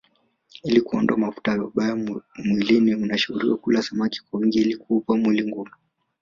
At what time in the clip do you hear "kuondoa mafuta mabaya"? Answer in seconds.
0.81-1.95